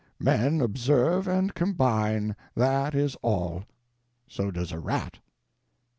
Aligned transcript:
Men 0.19 0.61
observe 0.61 1.27
and 1.27 1.53
combine, 1.53 2.35
that 2.55 2.95
is 2.95 3.13
all. 3.21 3.65
So 4.27 4.49
does 4.49 4.71
a 4.71 4.79
rat. 4.79 5.19